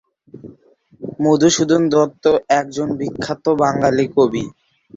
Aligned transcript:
মধুসূদন 1.19 1.81
দত্ত 1.93 2.23
একজন 2.59 2.87
বিখ্যাত 2.99 3.45
বাঙালি 3.61 4.05
কবি। 4.15 4.43